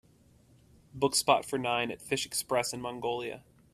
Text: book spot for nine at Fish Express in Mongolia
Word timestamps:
book 0.95 1.13
spot 1.13 1.45
for 1.45 1.59
nine 1.59 1.91
at 1.91 2.01
Fish 2.01 2.25
Express 2.25 2.73
in 2.73 2.81
Mongolia 2.81 3.43